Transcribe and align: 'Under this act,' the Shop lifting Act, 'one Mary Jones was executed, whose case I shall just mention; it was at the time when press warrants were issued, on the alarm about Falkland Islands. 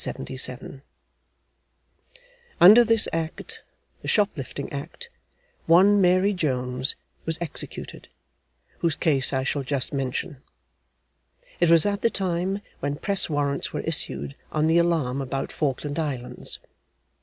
'Under 2.59 2.83
this 2.83 3.07
act,' 3.13 3.61
the 4.01 4.07
Shop 4.07 4.31
lifting 4.35 4.73
Act, 4.73 5.11
'one 5.67 6.01
Mary 6.01 6.33
Jones 6.33 6.95
was 7.25 7.37
executed, 7.39 8.07
whose 8.79 8.95
case 8.95 9.31
I 9.31 9.43
shall 9.43 9.61
just 9.61 9.93
mention; 9.93 10.37
it 11.59 11.69
was 11.69 11.85
at 11.85 12.01
the 12.01 12.09
time 12.09 12.61
when 12.79 12.95
press 12.95 13.29
warrants 13.29 13.73
were 13.73 13.81
issued, 13.81 14.35
on 14.51 14.65
the 14.65 14.79
alarm 14.79 15.21
about 15.21 15.51
Falkland 15.51 15.99
Islands. 15.99 16.59